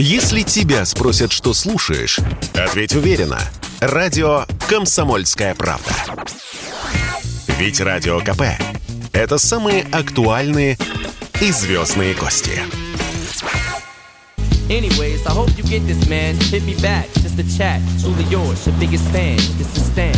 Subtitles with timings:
[0.00, 2.20] Если тебя спросят, что слушаешь,
[2.54, 3.40] ответь уверенно.
[3.80, 5.90] Радио «Комсомольская правда».
[7.58, 8.42] Ведь Радио КП–
[9.12, 10.78] это самые актуальные
[11.40, 12.60] и звездные гости.
[14.68, 16.36] Anyways, I hope you get this, man.
[16.52, 17.80] Hit me back, just a chat.
[18.00, 19.36] Truly yours, your biggest fan.
[19.58, 20.14] This is Stan.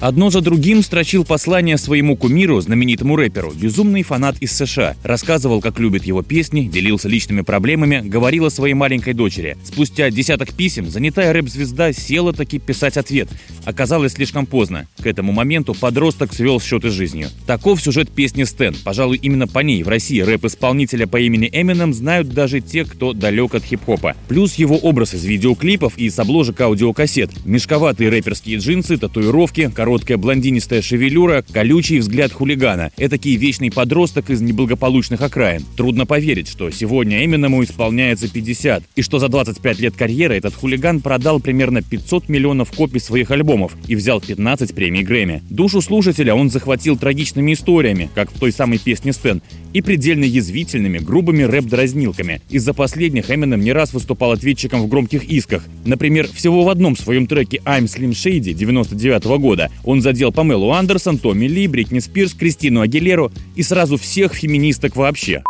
[0.00, 4.94] Одно за другим строчил послание своему кумиру, знаменитому рэперу, безумный фанат из США.
[5.02, 9.56] Рассказывал, как любит его песни, делился личными проблемами, говорил о своей маленькой дочери.
[9.64, 13.28] Спустя десяток писем занятая рэп-звезда села таки писать ответ.
[13.64, 14.86] Оказалось слишком поздно.
[15.08, 17.28] Этому моменту подросток свел счеты с жизнью.
[17.46, 18.76] Таков сюжет песни «Стэн».
[18.84, 23.54] Пожалуй, именно по ней в России рэп-исполнителя по имени Эминем знают даже те, кто далек
[23.54, 24.14] от хип-хопа.
[24.28, 27.30] Плюс его образ из видеоклипов и с обложек аудиокассет.
[27.46, 32.90] Мешковатые рэперские джинсы, татуировки, короткая блондинистая шевелюра, колючий взгляд хулигана.
[32.98, 35.64] Этакий вечный подросток из неблагополучных окраин.
[35.78, 41.00] Трудно поверить, что сегодня Эминему исполняется 50, и что за 25 лет карьеры этот хулиган
[41.00, 45.42] продал примерно 500 миллионов копий своих альбомов и взял 15 премий Грэмми.
[45.50, 50.98] Душу слушателя он захватил трагичными историями, как в той самой песне Стэн, и предельно язвительными,
[50.98, 52.40] грубыми рэп-дразнилками.
[52.48, 55.64] Из-за последних Эминем не раз выступал ответчиком в громких исках.
[55.84, 61.18] Например, всего в одном своем треке «I'm Slim Shady» 99 года он задел Памелу Андерсон,
[61.18, 65.42] Томми Ли, Бритни Спирс, Кристину Агилеру и сразу всех феминисток вообще.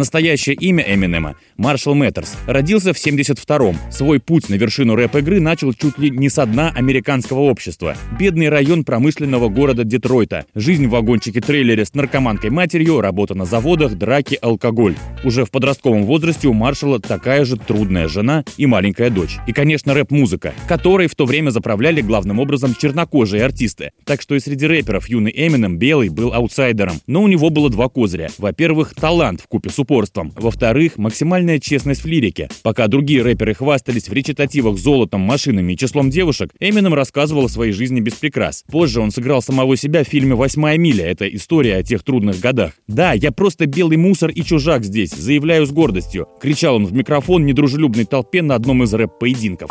[0.00, 2.34] Настоящее имя Эминема– Маршал Мэттерс.
[2.46, 3.76] Родился в 72-м.
[3.90, 7.94] Свой путь на вершину рэп-игры начал чуть ли не со дна американского общества.
[8.18, 10.46] Бедный район промышленного города Детройта.
[10.54, 14.96] Жизнь в вагончике-трейлере с наркоманкой матерью, работа на заводах, драки, алкоголь.
[15.22, 19.36] Уже в подростковом возрасте у Маршала такая же трудная жена и маленькая дочь.
[19.46, 23.90] И, конечно, рэп-музыка, которой в то время заправляли главным образом чернокожие артисты.
[24.06, 27.02] Так что и среди рэперов юный Эминем белый был аутсайдером.
[27.06, 28.30] Но у него было два козыря.
[28.38, 30.32] Во-первых, талант в купе с упорством.
[30.36, 32.48] Во-вторых, максимальная честность в лирике.
[32.62, 37.72] Пока другие рэперы хвастались в речитативах золотом, машинами и числом девушек, Эминем рассказывал о своей
[37.72, 38.64] жизни без прикрас.
[38.70, 41.06] Позже он сыграл самого себя в фильме «Восьмая миля».
[41.06, 42.74] Это история о тех трудных годах.
[42.86, 47.44] «Да, я просто белый мусор и чужак здесь, заявляю с гордостью»,— кричал он в микрофон
[47.44, 49.70] недружелюбной толпе на одном из рэп-поединков.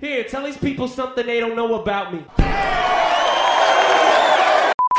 [0.00, 2.24] Here, tell these people something they don't know about me.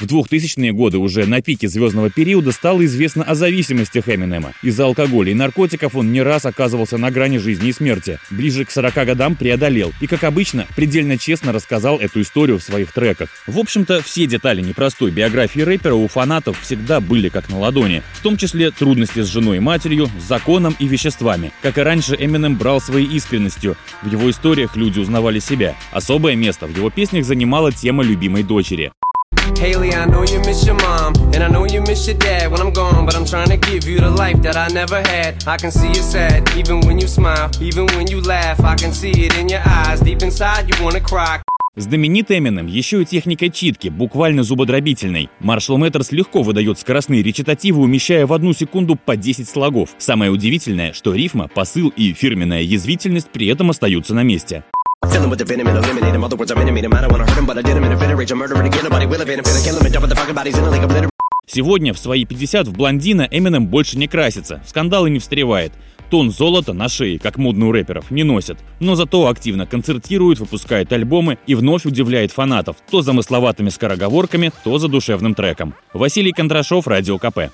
[0.02, 4.54] В 2000-е годы уже на пике звездного периода стало известно о зависимостях Эминема.
[4.64, 8.18] Из-за алкоголя и наркотиков он не раз оказывался на грани жизни и смерти.
[8.32, 9.94] Ближе к 40 годам преодолел.
[10.02, 13.30] И, как обычно, предельно честно рассказал эту историю в своих треках.
[13.46, 18.02] В общем-то, все детали непростой биографии рэпера у фанатов всегда были как на ладони.
[18.14, 21.52] В том числе трудности с женой и матерью, с законом и веществами.
[21.62, 23.78] Как и раньше, Эминем брал своей искренностью.
[24.02, 25.76] В его историях люди узнавали себя.
[25.92, 28.92] Особое место в его песнях занимала тема любимой дочери.
[29.58, 32.62] Haley, I know you miss your mom, and I know you miss your dad when
[32.62, 35.48] I'm gone, but I'm trying to give you the life that I never had.
[35.48, 38.60] I can see you sad, even when you smile, even when you laugh.
[38.64, 41.42] I can see it in your eyes, deep inside you wanna cry.
[41.78, 45.30] Знаменит Эминем еще и техникой читки, буквально зубодробительной.
[45.40, 49.92] Маршал Мэттерс легко выдает скоростные речитативы, умещая в одну секунду по 10 слогов.
[49.98, 54.66] Самое удивительное, что рифма, посыл и фирменная язвительность при этом остаются на месте.
[55.12, 56.24] Filling with the venom and eliminate him.
[56.24, 56.94] Other words, I'm intimate him.
[56.94, 58.32] I don't wanna hurt him, but I did him in a fit of rage.
[58.32, 58.84] I'm murdering again.
[58.84, 59.46] Nobody will evade him.
[59.46, 61.10] Finna kill him and dump the fucking bodies in a lake of litter.
[61.46, 65.74] Сегодня в свои 50 в блондина Эминем больше не красится, скандалы не встревает.
[66.10, 68.58] Тон золота на шее, как модно у рэперов, не носит.
[68.80, 74.88] Но зато активно концертирует, выпускает альбомы и вновь удивляет фанатов то замысловатыми скороговорками, то за
[74.88, 75.74] душевным треком.
[75.94, 77.52] Василий Кондрашов, Радио КП.